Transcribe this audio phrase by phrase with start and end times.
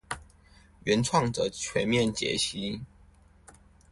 [0.85, 2.81] 原創者全面解析